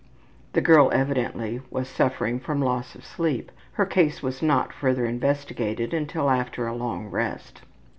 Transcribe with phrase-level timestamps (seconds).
[0.53, 5.93] ''The girl evidently was suffering from loss of sleep; her case was not further investigated
[5.93, 7.61] until after a long rest.